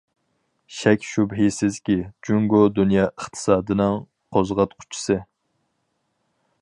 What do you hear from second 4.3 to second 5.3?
قوزغاتقۇچىسى.